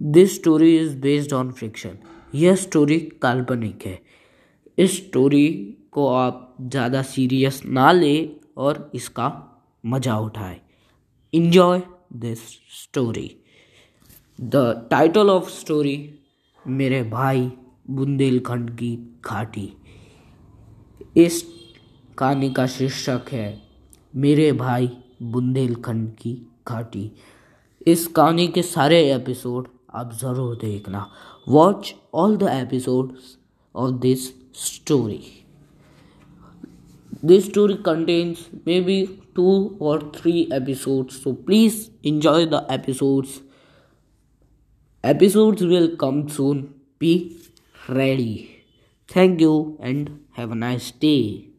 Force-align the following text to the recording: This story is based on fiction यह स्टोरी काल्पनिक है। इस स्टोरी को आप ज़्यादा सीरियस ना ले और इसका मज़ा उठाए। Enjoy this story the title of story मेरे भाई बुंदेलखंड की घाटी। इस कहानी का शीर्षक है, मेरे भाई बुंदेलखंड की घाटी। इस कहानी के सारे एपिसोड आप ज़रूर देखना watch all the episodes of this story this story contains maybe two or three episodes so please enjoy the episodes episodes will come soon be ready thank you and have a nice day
This 0.00 0.34
story 0.34 0.76
is 0.78 0.96
based 0.98 1.32
on 1.32 1.50
fiction 1.52 1.98
यह 2.34 2.54
स्टोरी 2.56 2.98
काल्पनिक 3.22 3.86
है। 3.86 3.98
इस 4.78 4.96
स्टोरी 4.96 5.48
को 5.92 6.06
आप 6.08 6.56
ज़्यादा 6.62 7.02
सीरियस 7.02 7.60
ना 7.66 7.90
ले 7.92 8.30
और 8.56 8.90
इसका 8.94 9.28
मज़ा 9.84 10.18
उठाए। 10.18 10.60
Enjoy 11.32 11.82
this 12.12 12.38
story 12.82 13.30
the 14.38 14.88
title 14.90 15.30
of 15.30 15.50
story 15.50 15.98
मेरे 16.64 17.02
भाई 17.02 17.50
बुंदेलखंड 17.90 18.70
की 18.70 18.94
घाटी। 19.24 19.72
इस 21.16 21.42
कहानी 22.18 22.52
का 22.52 22.66
शीर्षक 22.66 23.32
है, 23.32 23.60
मेरे 24.16 24.50
भाई 24.52 24.90
बुंदेलखंड 25.22 26.10
की 26.12 26.34
घाटी। 26.68 27.10
इस 27.86 28.06
कहानी 28.06 28.46
के 28.48 28.62
सारे 28.62 29.00
एपिसोड 29.14 29.68
आप 29.95 30.11
ज़रूर 30.21 30.55
देखना 30.61 31.09
watch 31.49 31.95
all 32.13 32.37
the 32.37 32.49
episodes 32.51 33.37
of 33.75 33.99
this 34.01 34.27
story 34.65 35.21
this 37.23 37.45
story 37.45 37.77
contains 37.77 38.49
maybe 38.65 38.95
two 39.33 39.75
or 39.79 39.99
three 40.11 40.47
episodes 40.51 41.21
so 41.21 41.33
please 41.33 41.89
enjoy 42.03 42.45
the 42.45 42.59
episodes 42.69 43.41
episodes 45.03 45.63
will 45.63 45.89
come 45.97 46.29
soon 46.29 46.61
be 46.99 47.13
ready 47.89 48.63
thank 49.09 49.41
you 49.41 49.77
and 49.79 50.19
have 50.33 50.51
a 50.51 50.55
nice 50.55 50.91
day 50.91 51.49